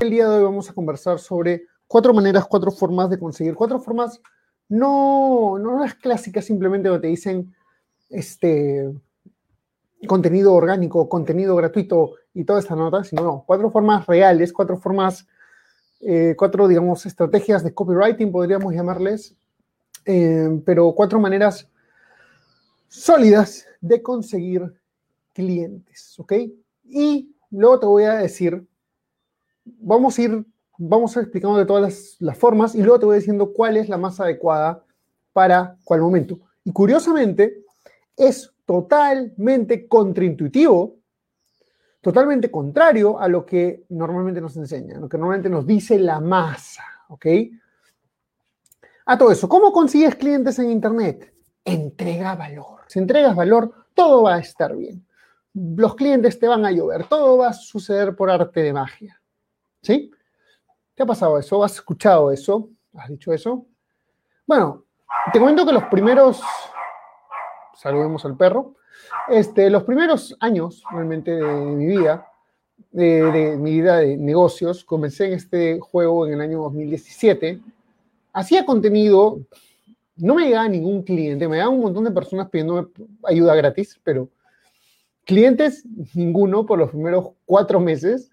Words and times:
El 0.00 0.08
día 0.08 0.26
de 0.26 0.38
hoy 0.38 0.44
vamos 0.44 0.70
a 0.70 0.72
conversar 0.72 1.18
sobre 1.18 1.66
cuatro 1.86 2.14
maneras, 2.14 2.46
cuatro 2.46 2.70
formas 2.70 3.10
de 3.10 3.18
conseguir, 3.18 3.54
cuatro 3.54 3.78
formas 3.78 4.18
no, 4.66 5.58
no 5.58 5.78
las 5.78 5.94
clásicas 5.94 6.46
simplemente 6.46 6.88
donde 6.88 7.02
te 7.02 7.08
dicen 7.08 7.54
este 8.08 8.90
contenido 10.06 10.54
orgánico, 10.54 11.06
contenido 11.06 11.54
gratuito 11.54 12.14
y 12.32 12.44
toda 12.44 12.60
esta 12.60 12.74
nota, 12.74 13.04
sino 13.04 13.22
no, 13.22 13.44
cuatro 13.46 13.70
formas 13.70 14.06
reales, 14.06 14.54
cuatro 14.54 14.78
formas, 14.78 15.28
eh, 16.00 16.34
cuatro, 16.34 16.66
digamos, 16.66 17.04
estrategias 17.04 17.62
de 17.62 17.74
copywriting, 17.74 18.32
podríamos 18.32 18.72
llamarles, 18.72 19.36
eh, 20.06 20.62
pero 20.64 20.94
cuatro 20.94 21.20
maneras 21.20 21.68
sólidas 22.88 23.66
de 23.82 24.00
conseguir 24.00 24.80
clientes, 25.34 26.18
¿ok? 26.18 26.32
Y 26.84 27.36
luego 27.50 27.80
te 27.80 27.86
voy 27.86 28.04
a 28.04 28.14
decir 28.14 28.66
vamos 29.78 30.18
a 30.18 30.22
ir, 30.22 30.46
vamos 30.78 31.16
a 31.16 31.20
explicando 31.20 31.58
de 31.58 31.66
todas 31.66 32.16
las, 32.18 32.38
formas 32.38 32.74
y 32.74 32.82
luego 32.82 33.00
te 33.00 33.06
voy 33.06 33.16
diciendo 33.16 33.52
cuál 33.52 33.76
es 33.76 33.88
la 33.88 33.98
más 33.98 34.20
adecuada 34.20 34.84
para 35.32 35.76
cuál 35.84 36.00
momento. 36.00 36.38
Y 36.64 36.72
curiosamente, 36.72 37.64
es 38.16 38.52
totalmente 38.66 39.88
contraintuitivo, 39.88 40.96
totalmente 42.00 42.50
contrario 42.50 43.18
a 43.18 43.28
lo 43.28 43.44
que 43.44 43.84
normalmente 43.88 44.40
nos 44.40 44.56
enseña, 44.56 44.98
lo 44.98 45.08
que 45.08 45.18
normalmente 45.18 45.48
nos 45.48 45.66
dice 45.66 45.98
la 45.98 46.20
masa, 46.20 46.84
¿ok? 47.08 47.26
A 49.06 49.18
todo 49.18 49.32
eso, 49.32 49.48
¿cómo 49.48 49.72
consigues 49.72 50.14
clientes 50.14 50.58
en 50.58 50.70
Internet? 50.70 51.34
Entrega 51.64 52.34
valor. 52.36 52.80
Si 52.86 52.98
entregas 52.98 53.34
valor, 53.34 53.72
todo 53.94 54.22
va 54.22 54.36
a 54.36 54.38
estar 54.38 54.76
bien. 54.76 55.04
Los 55.52 55.94
clientes 55.96 56.38
te 56.38 56.46
van 56.46 56.64
a 56.64 56.70
llover, 56.70 57.04
todo 57.04 57.38
va 57.38 57.48
a 57.48 57.52
suceder 57.52 58.14
por 58.14 58.30
arte 58.30 58.60
de 58.60 58.72
magia. 58.72 59.19
¿Sí? 59.82 60.10
¿Te 60.94 61.02
ha 61.02 61.06
pasado 61.06 61.38
eso? 61.38 61.64
¿Has 61.64 61.74
escuchado 61.74 62.30
eso? 62.30 62.68
¿Has 62.94 63.08
dicho 63.08 63.32
eso? 63.32 63.66
Bueno, 64.46 64.84
te 65.32 65.38
comento 65.38 65.64
que 65.64 65.72
los 65.72 65.84
primeros, 65.84 66.42
saludemos 67.74 68.24
al 68.24 68.36
perro, 68.36 68.74
este, 69.28 69.70
los 69.70 69.84
primeros 69.84 70.36
años 70.40 70.82
realmente 70.90 71.30
de, 71.30 71.42
mi 71.42 71.86
vida, 71.86 72.26
de, 72.90 73.56
mi 73.58 73.72
vida 73.72 73.98
de 73.98 74.16
negocios, 74.16 74.84
comencé 74.84 75.26
en 75.26 75.32
este 75.34 75.78
juego 75.80 76.26
en 76.26 76.34
el 76.34 76.40
año 76.40 76.62
2017, 76.62 77.60
hacía 78.32 78.66
contenido, 78.66 79.40
no 80.16 80.34
me 80.34 80.46
llegaba 80.46 80.68
ningún 80.68 81.02
cliente, 81.02 81.48
me 81.48 81.56
llegaba 81.56 81.72
un 81.72 81.80
montón 81.82 82.04
de 82.04 82.10
personas 82.10 82.50
pidiéndome 82.50 82.88
ayuda 83.24 83.54
gratis, 83.54 83.98
pero 84.02 84.28
clientes 85.24 85.84
ninguno 86.14 86.66
por 86.66 86.78
los 86.78 86.90
primeros 86.90 87.30
cuatro 87.46 87.80
meses, 87.80 88.30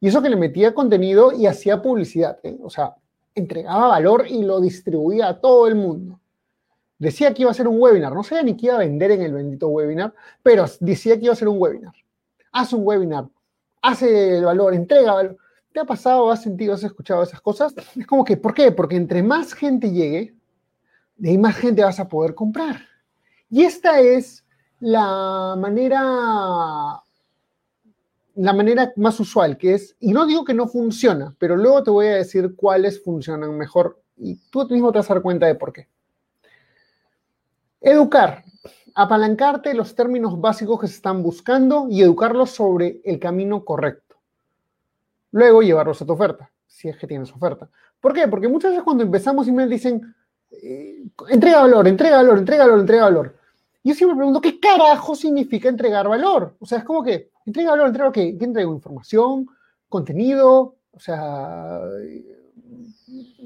y 0.00 0.08
eso 0.08 0.22
que 0.22 0.30
le 0.30 0.36
metía 0.36 0.74
contenido 0.74 1.32
y 1.32 1.46
hacía 1.46 1.82
publicidad, 1.82 2.38
¿eh? 2.42 2.58
o 2.62 2.70
sea, 2.70 2.96
entregaba 3.34 3.88
valor 3.88 4.26
y 4.28 4.42
lo 4.42 4.60
distribuía 4.60 5.28
a 5.28 5.40
todo 5.40 5.66
el 5.68 5.74
mundo. 5.74 6.18
Decía 6.98 7.32
que 7.32 7.42
iba 7.42 7.50
a 7.50 7.54
ser 7.54 7.68
un 7.68 7.80
webinar, 7.80 8.14
no 8.14 8.22
sabía 8.22 8.42
ni 8.42 8.56
qué 8.56 8.66
iba 8.66 8.76
a 8.76 8.78
vender 8.78 9.10
en 9.10 9.22
el 9.22 9.32
bendito 9.32 9.68
webinar, 9.68 10.14
pero 10.42 10.64
decía 10.80 11.18
que 11.18 11.24
iba 11.24 11.32
a 11.32 11.36
ser 11.36 11.48
un 11.48 11.60
webinar. 11.60 11.94
Hace 12.52 12.76
un 12.76 12.86
webinar, 12.86 13.28
hace 13.82 14.38
el 14.38 14.44
valor, 14.44 14.74
entrega 14.74 15.14
valor. 15.14 15.36
¿Te 15.72 15.80
ha 15.80 15.84
pasado, 15.84 16.30
has 16.30 16.42
sentido, 16.42 16.74
has 16.74 16.82
escuchado 16.82 17.22
esas 17.22 17.40
cosas? 17.40 17.74
Es 17.96 18.06
como 18.06 18.24
que, 18.24 18.36
¿por 18.36 18.54
qué? 18.54 18.72
Porque 18.72 18.96
entre 18.96 19.22
más 19.22 19.54
gente 19.54 19.90
llegue, 19.92 20.34
de 21.16 21.30
ahí 21.30 21.38
más 21.38 21.56
gente 21.56 21.84
vas 21.84 22.00
a 22.00 22.08
poder 22.08 22.34
comprar. 22.34 22.80
Y 23.48 23.62
esta 23.62 24.00
es 24.00 24.44
la 24.80 25.56
manera 25.58 27.02
la 28.34 28.52
manera 28.52 28.92
más 28.96 29.18
usual, 29.20 29.56
que 29.56 29.74
es, 29.74 29.96
y 30.00 30.12
no 30.12 30.26
digo 30.26 30.44
que 30.44 30.54
no 30.54 30.66
funciona, 30.66 31.34
pero 31.38 31.56
luego 31.56 31.82
te 31.82 31.90
voy 31.90 32.06
a 32.06 32.16
decir 32.16 32.54
cuáles 32.56 33.02
funcionan 33.02 33.56
mejor 33.56 34.00
y 34.16 34.36
tú 34.50 34.66
mismo 34.68 34.92
te 34.92 34.98
vas 34.98 35.10
a 35.10 35.14
dar 35.14 35.22
cuenta 35.22 35.46
de 35.46 35.54
por 35.54 35.72
qué. 35.72 35.88
Educar, 37.80 38.44
apalancarte 38.94 39.74
los 39.74 39.94
términos 39.94 40.40
básicos 40.40 40.80
que 40.80 40.86
se 40.86 40.94
están 40.94 41.22
buscando 41.22 41.86
y 41.88 42.02
educarlos 42.02 42.50
sobre 42.50 43.00
el 43.04 43.18
camino 43.18 43.64
correcto. 43.64 44.16
Luego 45.32 45.62
llevarlos 45.62 46.02
a 46.02 46.06
tu 46.06 46.12
oferta, 46.12 46.50
si 46.66 46.88
es 46.88 46.96
que 46.96 47.06
tienes 47.06 47.32
oferta. 47.32 47.70
¿Por 48.00 48.12
qué? 48.12 48.28
Porque 48.28 48.48
muchas 48.48 48.72
veces 48.72 48.84
cuando 48.84 49.04
empezamos 49.04 49.46
y 49.48 49.52
me 49.52 49.66
dicen, 49.66 50.14
eh, 50.50 51.04
entrega 51.28 51.60
valor, 51.60 51.86
entrega 51.88 52.16
valor, 52.16 52.38
entrega 52.38 52.64
valor, 52.64 52.80
entrega 52.80 53.04
valor. 53.04 53.39
Yo 53.82 53.94
siempre 53.94 54.16
pregunto, 54.16 54.40
¿qué 54.40 54.60
carajo 54.60 55.14
significa 55.14 55.68
entregar 55.68 56.06
valor? 56.06 56.54
O 56.58 56.66
sea, 56.66 56.78
es 56.78 56.84
como 56.84 57.02
que, 57.02 57.30
entrega 57.46 57.70
valor, 57.70 57.86
entrega 57.88 58.12
qué? 58.12 58.36
¿Qué 58.36 58.44
entrego? 58.44 58.74
¿Información? 58.74 59.48
¿Contenido? 59.88 60.76
O 60.92 61.00
sea, 61.00 61.80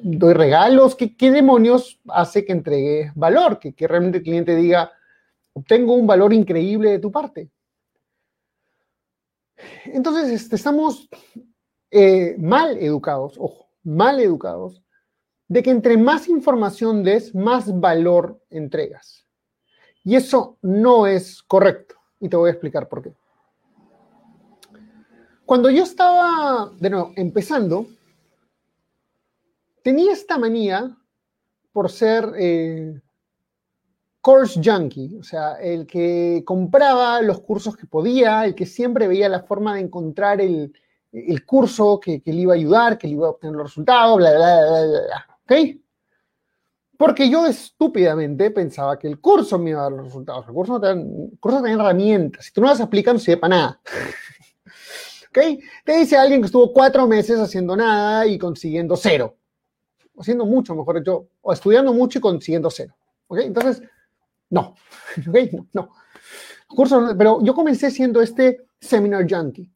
doy 0.02 0.34
regalos. 0.34 0.96
¿Qué, 0.96 1.30
demonios 1.30 2.00
hace 2.08 2.44
que 2.44 2.52
entregue 2.52 3.12
valor? 3.14 3.60
Que, 3.60 3.74
realmente 3.86 4.18
el 4.18 4.24
cliente 4.24 4.56
diga, 4.56 4.90
obtengo 5.52 5.94
un 5.94 6.06
valor 6.06 6.32
increíble 6.32 6.90
de 6.90 6.98
tu 6.98 7.12
parte. 7.12 7.50
Entonces, 9.84 10.30
este, 10.30 10.56
estamos 10.56 11.08
eh, 11.92 12.34
mal 12.38 12.76
educados, 12.78 13.36
ojo, 13.38 13.68
mal 13.84 14.18
educados, 14.18 14.82
de 15.46 15.62
que 15.62 15.70
entre 15.70 15.96
más 15.96 16.28
información 16.28 17.04
des, 17.04 17.34
más 17.36 17.78
valor 17.78 18.42
entregas. 18.50 19.23
Y 20.04 20.16
eso 20.16 20.58
no 20.62 21.06
es 21.06 21.42
correcto. 21.42 21.96
Y 22.20 22.28
te 22.28 22.36
voy 22.36 22.48
a 22.48 22.52
explicar 22.52 22.88
por 22.88 23.02
qué. 23.02 23.14
Cuando 25.46 25.70
yo 25.70 25.82
estaba, 25.82 26.70
de 26.78 26.90
nuevo, 26.90 27.12
empezando, 27.16 27.86
tenía 29.82 30.12
esta 30.12 30.38
manía 30.38 30.96
por 31.72 31.90
ser 31.90 32.32
eh, 32.38 33.00
course 34.20 34.60
junkie, 34.64 35.16
o 35.18 35.22
sea, 35.22 35.54
el 35.54 35.86
que 35.86 36.42
compraba 36.46 37.20
los 37.20 37.40
cursos 37.40 37.76
que 37.76 37.86
podía, 37.86 38.44
el 38.46 38.54
que 38.54 38.64
siempre 38.64 39.06
veía 39.06 39.28
la 39.28 39.42
forma 39.42 39.74
de 39.74 39.82
encontrar 39.82 40.40
el, 40.40 40.72
curso 41.44 42.00
que, 42.00 42.22
que, 42.22 42.32
le 42.32 42.40
iba 42.40 42.54
a 42.54 42.56
ayudar, 42.56 42.96
que 42.96 43.06
le 43.06 43.14
iba 43.14 43.26
a 43.26 43.30
obtener 43.30 43.56
los 43.56 43.66
resultados, 43.66 44.16
bla, 44.16 44.30
bla, 44.30 44.60
bla, 44.60 44.84
bla, 44.86 45.00
bla. 45.00 45.38
¿Ok? 45.44 45.83
Porque 46.96 47.28
yo 47.28 47.46
estúpidamente 47.46 48.50
pensaba 48.50 48.98
que 48.98 49.08
el 49.08 49.20
curso 49.20 49.58
me 49.58 49.70
iba 49.70 49.80
a 49.80 49.82
dar 49.84 49.92
los 49.92 50.06
resultados. 50.06 50.46
El 50.46 50.54
curso 50.54 50.74
no 50.74 51.62
te 51.62 51.72
herramientas. 51.72 52.46
Si 52.46 52.52
tú 52.52 52.60
no 52.60 52.68
las 52.68 52.80
aplicas, 52.80 53.14
no 53.14 53.20
sirve 53.20 53.38
para 53.38 53.56
nada. 53.56 53.80
¿Ok? 55.28 55.38
Te 55.84 55.96
dice 55.96 56.16
alguien 56.16 56.40
que 56.40 56.46
estuvo 56.46 56.72
cuatro 56.72 57.06
meses 57.06 57.38
haciendo 57.40 57.76
nada 57.76 58.26
y 58.26 58.38
consiguiendo 58.38 58.96
cero. 58.96 59.36
Haciendo 60.16 60.46
mucho, 60.46 60.74
mejor 60.74 61.00
dicho. 61.00 61.28
O 61.42 61.52
estudiando 61.52 61.92
mucho 61.92 62.18
y 62.18 62.22
consiguiendo 62.22 62.70
cero. 62.70 62.94
¿Ok? 63.26 63.38
Entonces, 63.40 63.82
no. 64.50 64.74
¿Ok? 65.28 65.36
No. 65.72 65.90
Curso, 66.68 67.14
pero 67.18 67.42
yo 67.42 67.54
comencé 67.54 67.90
siendo 67.90 68.22
este 68.22 68.66
seminar 68.80 69.26
junkie 69.28 69.68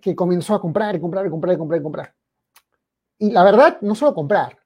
que 0.00 0.14
comenzó 0.14 0.54
a 0.54 0.60
comprar 0.60 0.96
y 0.96 1.00
comprar 1.00 1.26
y 1.26 1.30
comprar 1.30 1.54
y 1.54 1.58
comprar 1.58 1.80
y 1.80 1.82
comprar. 1.82 2.14
Y 3.18 3.30
la 3.30 3.42
verdad, 3.44 3.78
no 3.80 3.94
solo 3.94 4.14
comprar. 4.14 4.58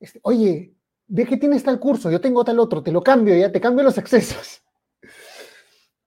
Este, 0.00 0.18
oye, 0.22 0.74
ve 1.14 1.26
que 1.26 1.36
tienes 1.36 1.62
tal 1.62 1.78
curso, 1.78 2.10
yo 2.10 2.22
tengo 2.22 2.42
tal 2.42 2.58
otro, 2.58 2.82
te 2.82 2.90
lo 2.90 3.02
cambio, 3.02 3.36
ya 3.36 3.52
te 3.52 3.60
cambio 3.60 3.84
los 3.84 3.98
accesos. 3.98 4.62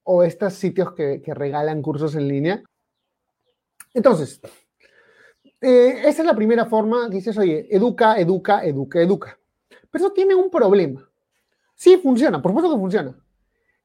O 0.07 0.21
estos 0.21 0.53
sitios 0.53 0.93
que, 0.93 1.19
regalan 1.25 1.81
cursos 1.81 2.13
en 2.13 2.27
línea. 2.27 2.61
Entonces, 3.91 4.39
eh, 5.59 6.01
esa 6.05 6.21
es 6.21 6.25
la 6.27 6.35
primera 6.35 6.67
forma 6.67 7.09
dices, 7.09 7.35
oye, 7.39 7.67
educa, 7.75 8.19
educa, 8.19 8.63
educa, 8.63 9.01
educa. 9.01 9.39
Pero 9.89 10.05
eso 10.05 10.13
tiene 10.13 10.35
un 10.35 10.51
problema. 10.51 11.09
Sí, 11.73 11.97
funciona, 11.97 12.39
por 12.39 12.51
supuesto 12.51 12.71
que 12.71 12.79
funciona. 12.79 13.19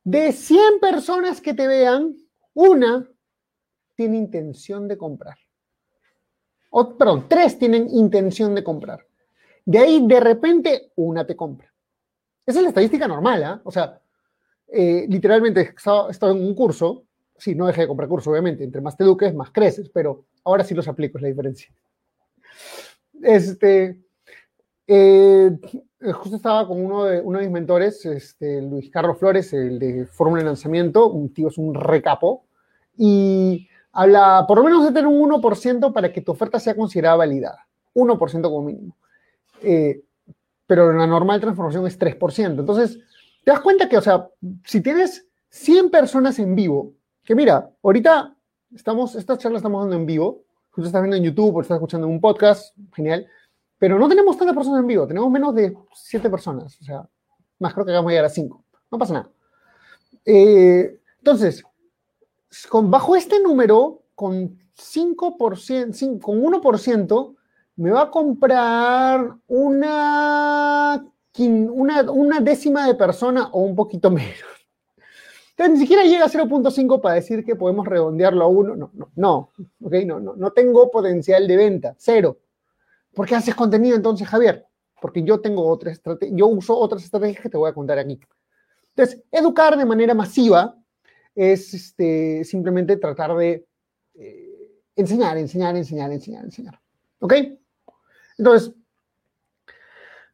De 0.05 0.31
100 0.33 0.79
personas 0.79 1.41
que 1.41 1.55
te 1.55 1.67
vean, 1.67 2.15
una 2.53 3.09
tiene 3.95 4.19
intención 4.19 4.89
de 4.89 4.99
comprar. 4.99 5.39
O, 6.69 6.99
perdón, 6.99 7.29
tres 7.31 7.59
tienen 7.59 7.89
intención 7.89 8.55
de 8.55 8.63
comprar. 8.63 9.07
De 9.65 9.79
ahí, 9.79 10.07
de 10.07 10.21
repente, 10.21 10.93
una 10.97 11.27
te 11.27 11.37
compra. 11.37 11.73
Esa 12.47 12.59
es 12.59 12.63
la 12.63 12.69
estadística 12.71 13.07
normal, 13.07 13.45
¿ah? 13.45 13.61
O 13.65 13.71
sea, 13.71 14.01
eh, 14.69 15.07
literalmente, 15.09 15.61
he 15.61 16.11
estado 16.11 16.33
en 16.33 16.45
un 16.45 16.55
curso, 16.55 17.05
sí, 17.37 17.55
no 17.55 17.67
dejé 17.67 17.83
de 17.83 17.89
comprar 17.89 18.09
curso, 18.09 18.31
obviamente, 18.31 18.65
entre 18.65 18.81
más 18.81 18.97
te 18.97 19.05
eduques, 19.05 19.35
más 19.35 19.51
creces, 19.51 19.89
pero 19.89 20.25
ahora 20.45 20.65
sí 20.65 20.75
los 20.75 20.89
aplico, 20.89 21.19
es 21.19 21.23
la 21.23 21.29
diferencia. 21.29 21.73
Este, 23.23 24.01
eh, 24.87 25.51
justo 26.15 26.37
estaba 26.37 26.67
con 26.67 26.85
uno 26.85 27.05
de, 27.05 27.21
uno 27.21 27.39
de 27.39 27.45
mis 27.45 27.53
mentores, 27.53 28.05
este, 28.07 28.63
Luis 28.63 28.91
Carlos 28.91 29.19
Flores, 29.19 29.53
el 29.53 29.79
de 29.79 30.07
Fórmula 30.07 30.43
de 30.43 30.47
Lanzamiento, 30.47 31.11
un 31.11 31.33
tío 31.33 31.49
es 31.49 31.59
un 31.59 31.75
recapo, 31.75 32.47
y 32.97 33.69
habla 33.93 34.45
por 34.47 34.59
lo 34.59 34.65
menos 34.65 34.85
de 34.85 34.93
tener 34.93 35.07
un 35.07 35.31
1% 35.31 35.93
para 35.93 36.13
que 36.13 36.21
tu 36.21 36.33
oferta 36.33 36.59
sea 36.59 36.75
considerada 36.75 37.17
validada. 37.17 37.67
1% 37.95 38.43
como 38.43 38.63
mínimo. 38.63 38.97
Eh, 39.63 40.03
pero 40.67 40.93
la 40.93 41.07
normal 41.07 41.41
transformación 41.41 41.87
es 41.87 41.99
3%. 41.99 42.61
Entonces, 42.61 42.99
te 43.45 43.51
das 43.51 43.61
cuenta 43.61 43.89
que, 43.89 43.99
o 43.99 44.03
sea, 44.03 44.29
si 44.65 44.81
tienes 44.81 45.27
100 45.49 45.91
personas 45.91 46.39
en 46.39 46.55
vivo, 46.55 46.95
que 47.25 47.35
mira, 47.35 47.71
ahorita 47.83 48.37
estamos, 48.75 49.15
esta 49.15 49.37
charla 49.37 49.59
estamos 49.59 49.83
dando 49.83 49.97
en 49.97 50.07
vivo, 50.07 50.45
justo 50.71 50.87
estás 50.87 51.03
viendo 51.03 51.17
en 51.17 51.25
YouTube 51.25 51.57
o 51.57 51.61
estás 51.61 51.77
escuchando 51.77 52.07
un 52.07 52.21
podcast, 52.21 52.77
genial, 52.95 53.27
pero 53.79 53.99
no 53.99 54.09
tenemos 54.09 54.37
tantas 54.37 54.55
personas 54.55 54.81
en 54.81 54.87
vivo, 54.87 55.07
tenemos 55.07 55.31
menos 55.31 55.55
de 55.55 55.77
7 55.95 56.31
personas, 56.31 56.81
o 56.81 56.85
sea, 56.85 57.09
más 57.59 57.75
creo 57.75 57.87
que 57.87 57.93
vamos 57.93 58.11
a 58.11 58.13
llegar 58.13 58.27
a 58.27 58.31
5, 58.31 58.65
no 58.93 58.99
pasa 58.99 59.15
nada. 59.15 59.31
Eh, 60.25 61.01
entonces, 61.19 61.65
con, 62.69 62.91
bajo 62.91 63.17
este 63.17 63.41
número, 63.41 64.03
con 64.15 64.59
5%, 64.77 66.21
con 66.21 66.43
1%, 66.43 67.37
me 67.77 67.91
va 67.91 68.03
a 68.03 68.11
comprar 68.11 69.37
una, 69.47 71.05
una, 71.39 72.41
décima 72.41 72.87
de 72.87 72.95
persona 72.95 73.49
o 73.53 73.61
un 73.61 73.75
poquito 73.75 74.11
menos. 74.11 74.45
Entonces, 75.51 75.75
ni 75.75 75.81
siquiera 75.81 76.05
llega 76.05 76.25
a 76.25 76.29
0.5 76.29 77.01
para 77.01 77.17
decir 77.17 77.45
que 77.45 77.57
podemos 77.57 77.87
redondearlo 77.87 78.45
a 78.45 78.49
1. 78.49 78.77
No, 78.77 78.91
no, 78.93 79.11
no, 79.15 79.51
okay, 79.83 80.05
no, 80.05 80.21
no, 80.21 80.35
no 80.35 80.51
tengo 80.53 80.91
potencial 80.91 81.47
de 81.47 81.57
venta, 81.57 81.95
cero. 81.99 82.39
¿Por 83.15 83.27
qué 83.27 83.35
haces 83.35 83.55
contenido 83.55 83.97
entonces, 83.97 84.27
Javier? 84.29 84.67
Porque 85.01 85.23
yo 85.23 85.41
tengo 85.41 85.67
otra 85.69 85.91
estrategia, 85.91 86.37
yo 86.37 86.47
uso 86.47 86.77
otras 86.77 87.03
estrategias 87.05 87.43
que 87.43 87.49
te 87.49 87.57
voy 87.57 87.71
a 87.71 87.75
contar 87.75 87.99
aquí. 87.99 88.21
Entonces, 88.91 89.23
educar 89.31 89.77
de 89.77 89.85
manera 89.85 90.15
masiva 90.15 90.77
es 91.35 91.73
este, 91.75 92.45
simplemente 92.45 92.97
tratar 92.97 93.37
de 93.37 93.67
eh, 94.15 94.83
enseñar, 94.97 95.39
enseñar, 95.39 95.77
enseñar, 95.77 96.13
enseñar, 96.13 96.45
enseñar. 96.45 96.81
¿Ok? 97.21 97.35
Entonces, 98.41 98.75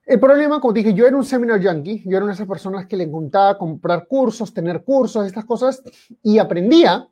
el 0.05 0.21
problema, 0.21 0.61
como 0.61 0.73
dije, 0.73 0.95
yo 0.95 1.09
era 1.09 1.17
un 1.17 1.25
seminar 1.25 1.61
junkie, 1.61 2.05
yo 2.05 2.17
era 2.17 2.25
una 2.25 2.29
de 2.33 2.37
esas 2.37 2.47
personas 2.47 2.87
que 2.87 2.97
le 2.97 3.03
encantaba 3.03 3.59
comprar 3.59 4.07
cursos, 4.07 4.55
tener 4.55 4.85
cursos, 4.85 5.27
estas 5.27 5.45
cosas, 5.45 5.83
y 6.23 6.39
aprendía, 6.39 7.09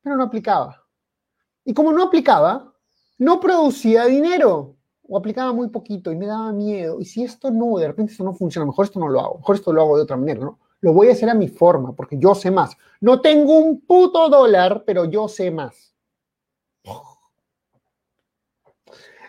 pero 0.00 0.16
no 0.16 0.22
aplicaba. 0.22 0.84
Y 1.64 1.74
como 1.74 1.90
no 1.90 2.04
aplicaba, 2.04 2.72
no 3.18 3.40
producía 3.40 4.04
dinero, 4.04 4.76
o 5.08 5.18
aplicaba 5.18 5.52
muy 5.52 5.68
poquito, 5.68 6.12
y 6.12 6.16
me 6.16 6.26
daba 6.26 6.52
miedo. 6.52 7.00
Y 7.00 7.04
si 7.04 7.24
esto 7.24 7.50
no, 7.50 7.76
de 7.78 7.88
repente 7.88 8.12
esto 8.12 8.22
no 8.22 8.34
funciona, 8.34 8.64
mejor 8.64 8.84
esto 8.84 9.00
no 9.00 9.08
lo 9.08 9.18
hago, 9.18 9.38
mejor 9.38 9.56
esto 9.56 9.72
lo 9.72 9.82
hago 9.82 9.96
de 9.96 10.04
otra 10.04 10.16
manera, 10.16 10.38
¿no? 10.42 10.60
Lo 10.80 10.92
voy 10.92 11.08
a 11.08 11.12
hacer 11.12 11.28
a 11.28 11.34
mi 11.34 11.48
forma, 11.48 11.92
porque 11.92 12.16
yo 12.16 12.36
sé 12.36 12.52
más. 12.52 12.76
No 13.00 13.20
tengo 13.20 13.58
un 13.58 13.80
puto 13.80 14.28
dólar, 14.28 14.84
pero 14.86 15.06
yo 15.06 15.26
sé 15.26 15.50
más. 15.50 15.91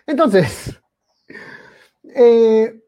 Entonces, 0.06 0.78
eh, 2.14 2.82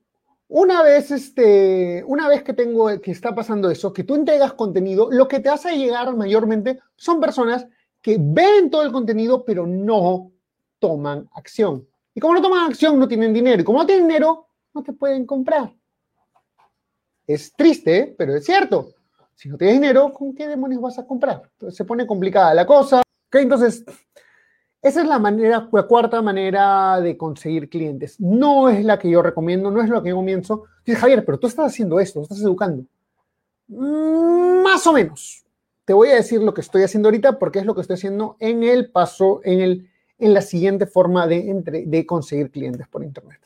una 0.49 0.83
vez, 0.83 1.11
este, 1.11 2.05
una 2.07 2.29
vez 2.29 2.43
que 2.43 2.53
tengo, 2.53 3.01
que 3.01 3.11
está 3.11 3.35
pasando 3.35 3.71
eso, 3.71 3.93
que 3.93 4.05
tú 4.05 4.15
entregas 4.15 4.53
contenido, 4.53 5.09
lo 5.11 5.27
que 5.27 5.41
te 5.41 5.49
hace 5.49 5.77
llegar 5.77 6.15
mayormente 6.15 6.79
son 6.95 7.21
personas 7.21 7.67
que 8.01 8.19
ven 8.21 8.71
todo 8.71 8.83
el 8.83 8.93
contenido, 8.93 9.45
pero 9.45 9.67
no 9.67 10.31
toman 10.79 11.29
acción. 11.35 11.89
Y 12.15 12.21
como 12.21 12.35
no 12.35 12.43
toman 12.43 12.71
acción, 12.71 12.99
no 12.99 13.09
tienen 13.09 13.33
dinero. 13.33 13.61
Y 13.61 13.65
como 13.65 13.81
no 13.81 13.87
tienen 13.87 14.07
dinero, 14.07 14.47
no 14.73 14.83
te 14.83 14.93
pueden 14.93 15.27
comprar. 15.27 15.75
Es 17.27 17.53
triste, 17.55 18.15
pero 18.17 18.37
es 18.37 18.45
cierto. 18.45 18.91
Si 19.35 19.49
no 19.49 19.59
tienes 19.59 19.81
dinero, 19.81 20.13
¿con 20.13 20.35
qué 20.35 20.47
demonios 20.47 20.81
vas 20.81 20.99
a 20.99 21.07
comprar? 21.07 21.43
Entonces 21.53 21.77
se 21.77 21.85
pone 21.85 22.07
complicada 22.07 22.55
la 22.55 22.65
cosa. 22.65 23.03
Entonces, 23.33 23.85
esa 24.87 25.03
es 25.03 25.09
la 25.09 25.19
manera, 25.19 25.69
la 25.73 25.83
cuarta 25.83 26.23
manera 26.23 27.01
de 27.01 27.17
conseguir 27.17 27.69
clientes. 27.69 28.21
No 28.21 28.69
es 28.69 28.85
la 28.85 28.99
que 28.99 29.11
yo 29.11 29.21
recomiendo, 29.21 29.71
no 29.71 29.83
es 29.83 29.89
lo 29.89 30.03
que 30.03 30.11
yo 30.11 30.17
comienzo. 30.17 30.65
Dice, 30.85 30.99
Javier, 30.99 31.25
pero 31.25 31.39
tú 31.39 31.47
estás 31.47 31.67
haciendo 31.67 31.99
esto, 31.99 32.23
estás 32.23 32.41
educando. 32.41 32.85
Mm, 33.69 34.63
más 34.63 34.87
o 34.87 34.93
menos. 34.93 35.45
Te 35.85 35.93
voy 35.93 36.11
a 36.11 36.17
decir 36.17 36.41
lo 36.41 36.55
que 36.55 36.61
estoy 36.61 36.83
haciendo 36.83 37.09
ahorita 37.09 37.39
porque 37.39 37.59
es 37.59 37.67
lo 37.67 37.75
que 37.75 37.81
estoy 37.81 37.95
haciendo 37.95 38.37
en 38.39 38.63
el 38.63 38.91
paso, 38.91 39.41
en, 39.45 39.61
el, 39.61 39.91
en 40.19 40.35
la 40.35 40.41
siguiente 40.41 40.87
forma 40.87 41.27
de, 41.27 41.85
de 41.87 42.07
conseguir 42.07 42.51
clientes 42.51 42.87
por 42.89 43.03
Internet. 43.03 43.41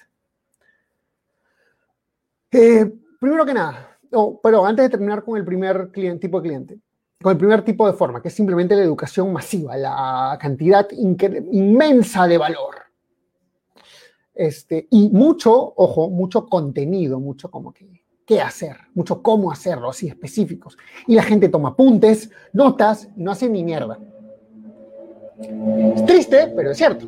Eh, 2.51 2.93
primero 3.19 3.47
que 3.47 3.55
nada, 3.55 3.99
pero 4.43 4.67
antes 4.67 4.85
de 4.85 4.91
terminar 4.91 5.23
con 5.25 5.37
el 5.37 5.45
primer 5.45 5.91
tipo 6.19 6.41
de 6.41 6.49
cliente, 6.49 6.79
con 7.23 7.33
el 7.33 7.39
primer 7.39 7.63
tipo 7.63 7.87
de 7.87 7.93
forma, 7.93 8.23
que 8.23 8.29
es 8.29 8.35
simplemente 8.35 8.75
la 8.75 8.83
educación 8.83 9.33
masiva, 9.33 9.77
la 9.77 10.39
cantidad 10.41 10.89
inmensa 10.91 12.27
de 12.27 12.39
valor. 12.39 12.77
Este, 14.35 14.87
y 14.91 15.11
mucho, 15.11 15.75
ojo, 15.77 16.09
mucho 16.09 16.47
contenido, 16.47 17.21
mucho 17.21 17.51
como 17.51 17.73
que 17.75 18.05
qué 18.25 18.41
hacer, 18.41 18.77
mucho 18.95 19.23
cómo 19.23 19.53
hacerlo, 19.53 19.91
así 19.91 20.09
específicos. 20.09 20.79
Y 21.07 21.15
la 21.15 21.23
gente 21.23 21.51
toma 21.51 21.71
apuntes, 21.71 22.31
notas, 22.55 23.11
no 23.17 23.33
hace 23.33 23.51
ni 23.51 23.65
mierda. 23.65 23.99
Es 25.95 26.07
triste, 26.07 26.47
pero 26.57 26.71
es 26.71 26.79
cierto. 26.79 27.07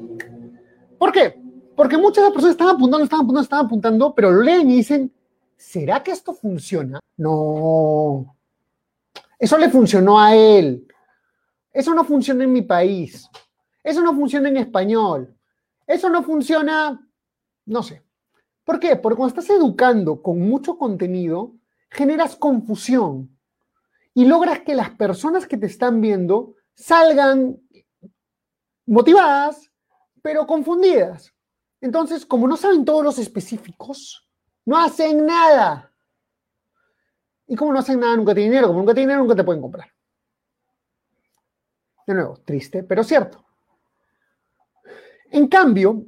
¿Por 0.99 1.11
qué? 1.11 1.41
Porque 1.75 1.97
muchas 1.97 2.31
personas 2.32 2.53
están 2.53 2.69
apuntando, 2.69 3.05
están 3.05 3.20
apuntando, 3.20 3.43
están 3.43 3.64
apuntando, 3.64 4.14
pero 4.14 4.31
lo 4.31 4.43
leen 4.43 4.70
y 4.70 4.76
dicen, 4.76 5.11
¿será 5.56 6.03
que 6.03 6.11
esto 6.11 6.35
funciona? 6.35 7.00
No, 7.17 8.37
eso 9.42 9.58
le 9.58 9.68
funcionó 9.70 10.20
a 10.20 10.36
él. 10.36 10.86
Eso 11.72 11.92
no 11.94 12.04
funciona 12.04 12.44
en 12.44 12.52
mi 12.52 12.62
país. 12.62 13.28
Eso 13.82 14.00
no 14.00 14.14
funciona 14.14 14.48
en 14.48 14.56
español. 14.56 15.36
Eso 15.84 16.08
no 16.08 16.22
funciona, 16.22 17.10
no 17.66 17.82
sé. 17.82 18.04
¿Por 18.62 18.78
qué? 18.78 18.94
Porque 18.94 19.16
cuando 19.16 19.36
estás 19.36 19.50
educando 19.50 20.22
con 20.22 20.38
mucho 20.38 20.78
contenido, 20.78 21.56
generas 21.90 22.36
confusión 22.36 23.36
y 24.14 24.26
logras 24.26 24.60
que 24.60 24.76
las 24.76 24.90
personas 24.90 25.44
que 25.48 25.56
te 25.56 25.66
están 25.66 26.00
viendo 26.00 26.54
salgan 26.74 27.60
motivadas, 28.86 29.72
pero 30.22 30.46
confundidas. 30.46 31.34
Entonces, 31.80 32.25
como 32.25 32.46
no 32.46 32.56
saben 32.56 32.84
todos 32.84 33.02
los 33.02 33.18
específicos, 33.18 34.25
no 34.64 34.78
hacen 34.78 35.26
nada. 35.26 35.91
Y 37.52 37.54
como 37.54 37.71
no 37.71 37.80
hacen 37.80 38.00
nada, 38.00 38.16
nunca 38.16 38.32
tienen 38.32 38.50
dinero. 38.50 38.68
Como 38.68 38.78
nunca 38.78 38.94
tienen 38.94 39.11
dinero, 39.11 39.25
nunca 39.25 39.37
te 39.37 39.44
pueden 39.44 39.61
comprar. 39.61 39.87
De 42.06 42.14
nuevo, 42.14 42.38
triste, 42.47 42.82
pero 42.82 43.04
cierto. 43.04 43.44
En 45.30 45.49
cambio, 45.49 46.02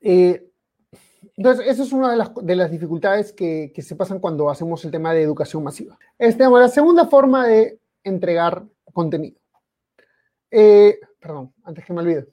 eh, 0.00 0.50
entonces, 1.36 1.68
esa 1.68 1.84
es 1.84 1.92
una 1.92 2.10
de 2.10 2.16
las, 2.16 2.34
de 2.34 2.56
las 2.56 2.68
dificultades 2.68 3.32
que, 3.32 3.70
que, 3.72 3.80
se 3.80 3.94
pasan 3.94 4.18
cuando 4.18 4.50
hacemos 4.50 4.84
el 4.84 4.90
tema 4.90 5.14
de 5.14 5.22
educación 5.22 5.62
masiva. 5.62 5.96
Este, 6.18 6.50
la 6.50 6.68
segunda 6.68 7.06
forma 7.06 7.46
de 7.46 7.78
entregar 8.02 8.64
contenido. 8.92 9.38
Eh, 10.50 10.98
perdón, 11.20 11.54
antes 11.62 11.84
que 11.84 11.92
me 11.92 12.00
olvide. 12.00 12.26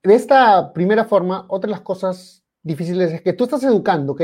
De 0.00 0.14
esta 0.14 0.72
primera 0.72 1.04
forma, 1.04 1.44
otra 1.48 1.66
de 1.66 1.72
las 1.72 1.80
cosas 1.80 2.44
difíciles 2.62 3.12
es 3.14 3.20
que 3.20 3.32
tú 3.32 3.42
estás 3.42 3.64
educando, 3.64 4.12
¿ok? 4.12 4.22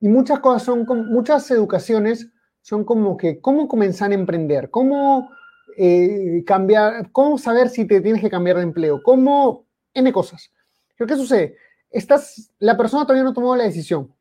Y 0.00 0.08
muchas 0.08 0.40
cosas 0.40 0.62
son, 0.62 0.86
muchas 1.08 1.50
educaciones 1.50 2.30
son 2.62 2.84
como 2.84 3.16
que, 3.16 3.40
¿cómo 3.40 3.68
comenzar 3.68 4.10
a 4.10 4.14
emprender? 4.14 4.70
¿Cómo 4.70 5.30
eh, 5.76 6.42
cambiar? 6.46 7.12
¿Cómo 7.12 7.36
saber 7.36 7.68
si 7.68 7.86
te 7.86 8.00
tienes 8.00 8.22
que 8.22 8.30
cambiar 8.30 8.56
de 8.56 8.62
empleo? 8.62 9.02
¿Cómo? 9.02 9.66
N 9.92 10.12
cosas. 10.12 10.50
¿Pero 10.96 11.06
qué 11.06 11.16
sucede? 11.16 11.56
Estás, 11.90 12.50
la 12.58 12.76
persona 12.76 13.04
todavía 13.04 13.24
no 13.24 13.34
tomó 13.34 13.54
la 13.56 13.64
decisión. 13.64 14.14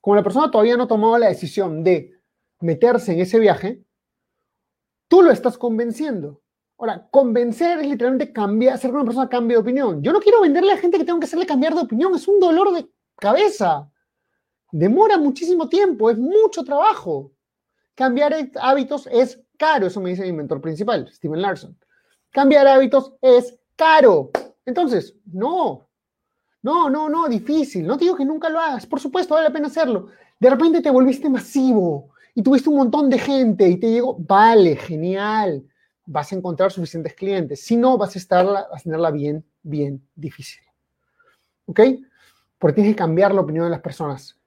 Como 0.00 0.16
la 0.16 0.22
persona 0.22 0.50
todavía 0.50 0.76
no 0.76 0.88
tomó 0.88 1.16
la 1.18 1.28
decisión 1.28 1.84
de 1.84 2.18
meterse 2.60 3.12
en 3.12 3.20
ese 3.20 3.38
viaje, 3.38 3.84
tú 5.06 5.22
lo 5.22 5.30
estás 5.30 5.56
convenciendo. 5.56 6.40
Ahora, 6.78 7.06
convencer 7.12 7.78
es 7.78 7.86
literalmente 7.86 8.32
cambiar, 8.32 8.74
hacer 8.74 8.90
que 8.90 8.96
una 8.96 9.04
persona 9.04 9.28
cambie 9.28 9.56
de 9.56 9.60
opinión. 9.60 10.02
Yo 10.02 10.12
no 10.12 10.20
quiero 10.20 10.40
venderle 10.40 10.72
a 10.72 10.78
gente 10.78 10.98
que 10.98 11.04
tengo 11.04 11.20
que 11.20 11.26
hacerle 11.26 11.46
cambiar 11.46 11.74
de 11.74 11.82
opinión, 11.82 12.12
es 12.14 12.26
un 12.26 12.40
dolor 12.40 12.72
de 12.72 12.88
cabeza 13.20 13.91
demora 14.72 15.16
muchísimo 15.18 15.68
tiempo, 15.68 16.10
es 16.10 16.18
mucho 16.18 16.64
trabajo. 16.64 17.32
Cambiar 17.94 18.34
hábitos 18.60 19.06
es 19.12 19.40
caro, 19.56 19.86
eso 19.86 20.00
me 20.00 20.10
dice 20.10 20.24
mi 20.24 20.32
mentor 20.32 20.60
principal, 20.60 21.08
Steven 21.12 21.40
Larson. 21.40 21.78
Cambiar 22.30 22.66
hábitos 22.66 23.12
es 23.20 23.56
caro. 23.76 24.30
Entonces, 24.66 25.14
no, 25.26 25.88
no, 26.62 26.90
no, 26.90 27.08
no, 27.08 27.28
difícil. 27.28 27.86
No 27.86 27.96
te 27.96 28.04
digo 28.04 28.16
que 28.16 28.24
nunca 28.24 28.48
lo 28.48 28.58
hagas, 28.58 28.86
por 28.86 28.98
supuesto, 28.98 29.34
vale 29.34 29.48
la 29.48 29.52
pena 29.52 29.68
hacerlo. 29.68 30.08
De 30.40 30.50
repente 30.50 30.80
te 30.80 30.90
volviste 30.90 31.28
masivo 31.28 32.10
y 32.34 32.42
tuviste 32.42 32.68
un 32.68 32.76
montón 32.76 33.10
de 33.10 33.18
gente 33.18 33.68
y 33.68 33.76
te 33.78 33.90
llegó, 33.90 34.16
vale, 34.18 34.74
genial, 34.76 35.64
vas 36.06 36.32
a 36.32 36.36
encontrar 36.36 36.72
suficientes 36.72 37.14
clientes. 37.14 37.62
Si 37.62 37.76
no, 37.76 37.96
vas 37.96 38.16
a, 38.16 38.18
estar, 38.18 38.44
vas 38.46 38.66
a 38.72 38.82
tenerla 38.82 39.10
bien, 39.10 39.44
bien 39.62 40.02
difícil. 40.14 40.62
¿ok? 41.66 41.80
Porque 42.58 42.74
tienes 42.76 42.92
que 42.92 42.98
cambiar 42.98 43.34
la 43.34 43.40
opinión 43.40 43.64
de 43.64 43.70
las 43.70 43.80
personas. 43.80 44.38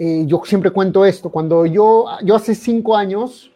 Eh, 0.00 0.26
yo 0.26 0.40
siempre 0.44 0.70
cuento 0.70 1.04
esto, 1.04 1.28
cuando 1.28 1.66
yo, 1.66 2.06
yo 2.22 2.36
hace 2.36 2.54
cinco 2.54 2.96
años, 2.96 3.50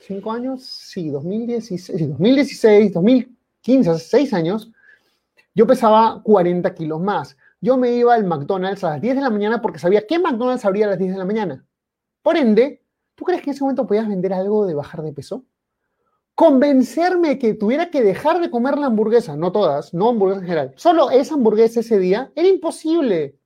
cinco 0.00 0.32
años, 0.32 0.64
sí, 0.64 1.08
2016, 1.08 2.08
2016, 2.08 2.92
2015, 2.92 3.90
hace 3.90 4.04
seis 4.04 4.34
años, 4.34 4.72
yo 5.54 5.68
pesaba 5.68 6.20
40 6.24 6.74
kilos 6.74 7.00
más. 7.00 7.36
Yo 7.60 7.76
me 7.76 7.92
iba 7.92 8.12
al 8.12 8.24
McDonald's 8.24 8.82
a 8.82 8.90
las 8.90 9.00
10 9.00 9.14
de 9.14 9.22
la 9.22 9.30
mañana 9.30 9.62
porque 9.62 9.78
sabía 9.78 10.04
que 10.04 10.18
McDonald's 10.18 10.64
abría 10.64 10.86
a 10.86 10.90
las 10.90 10.98
10 10.98 11.12
de 11.12 11.18
la 11.18 11.24
mañana. 11.24 11.64
Por 12.22 12.36
ende, 12.36 12.82
¿tú 13.14 13.24
crees 13.24 13.40
que 13.42 13.50
en 13.50 13.54
ese 13.54 13.62
momento 13.62 13.86
podías 13.86 14.08
vender 14.08 14.32
algo 14.32 14.66
de 14.66 14.74
bajar 14.74 15.00
de 15.00 15.12
peso? 15.12 15.44
Convencerme 16.34 17.38
que 17.38 17.54
tuviera 17.54 17.90
que 17.90 18.02
dejar 18.02 18.40
de 18.40 18.50
comer 18.50 18.78
la 18.78 18.86
hamburguesa, 18.86 19.36
no 19.36 19.52
todas, 19.52 19.94
no 19.94 20.08
hamburguesa 20.08 20.40
en 20.40 20.46
general, 20.46 20.72
solo 20.74 21.12
esa 21.12 21.34
hamburguesa 21.34 21.78
ese 21.78 22.00
día, 22.00 22.32
era 22.34 22.48
imposible. 22.48 23.38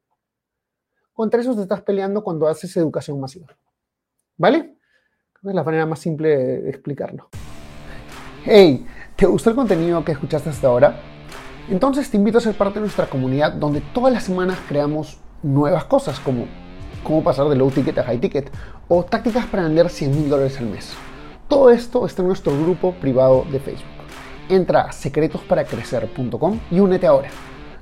Contra 1.18 1.40
eso 1.40 1.52
te 1.56 1.62
estás 1.62 1.82
peleando 1.82 2.22
cuando 2.22 2.46
haces 2.46 2.76
educación 2.76 3.18
masiva. 3.18 3.48
¿Vale? 4.37 4.76
Es 5.42 5.52
la 5.52 5.64
manera 5.64 5.84
más 5.84 5.98
simple 5.98 6.28
de 6.28 6.70
explicarlo. 6.70 7.28
Hey, 8.44 8.87
¿te 9.16 9.26
gustó 9.26 9.50
el 9.50 9.56
contenido 9.56 10.04
que 10.04 10.12
escuchaste 10.12 10.50
hasta 10.50 10.68
ahora? 10.68 11.00
Entonces 11.68 12.08
te 12.08 12.16
invito 12.16 12.38
a 12.38 12.40
ser 12.40 12.54
parte 12.54 12.75
de 12.75 12.82
nuestra 12.82 13.06
comunidad 13.06 13.54
donde 13.54 13.80
todas 13.92 14.12
las 14.12 14.22
semanas 14.22 14.60
creamos 14.68 15.18
nuevas 15.42 15.87
cosas 15.87 16.20
como 16.20 16.46
cómo 17.02 17.25
pasar 17.25 17.48
de 17.48 17.56
low 17.56 17.72
ticket 17.72 17.98
a 17.98 18.04
high 18.04 18.20
ticket 18.20 18.52
o 18.87 19.04
tácticas 19.04 19.46
para 19.46 19.64
vender 19.64 19.90
100 19.90 20.10
mil 20.12 20.30
dólares 20.30 20.56
al 20.60 20.66
mes. 20.66 20.94
Todo 21.48 21.70
esto 21.70 22.06
está 22.06 22.22
en 22.22 22.28
nuestro 22.28 22.52
grupo 22.52 22.94
privado 22.94 23.44
de 23.50 23.58
Facebook. 23.58 24.04
Entra 24.48 24.82
a 24.82 24.92
secretosparacrecer.com 24.92 26.60
y 26.70 26.78
únete 26.78 27.08
ahora. 27.08 27.30